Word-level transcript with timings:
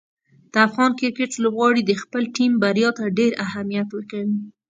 د 0.51 0.55
افغان 0.67 0.91
کرکټ 0.99 1.31
لوبغاړي 1.43 1.81
د 1.85 1.91
خپلې 2.01 2.27
ټیم 2.37 2.51
بریا 2.63 2.89
ته 2.97 3.03
ډېر 3.19 3.31
اهمیت 3.45 3.87
ورکوي. 3.91 4.35